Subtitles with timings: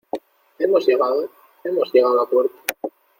[0.57, 1.29] ¿hemos llegado?¿
[1.63, 2.55] hemos llegado a puerto?